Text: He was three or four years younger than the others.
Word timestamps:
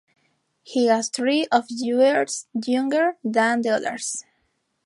He 0.63 0.87
was 0.87 1.09
three 1.09 1.45
or 1.51 1.61
four 1.61 1.67
years 1.69 2.47
younger 2.65 3.17
than 3.23 3.61
the 3.61 3.69
others. 3.69 4.25